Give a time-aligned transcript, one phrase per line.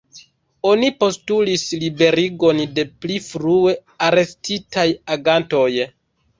[0.69, 3.77] Oni postulis liberigon de pli frue
[4.11, 5.67] arestitaj agantoj.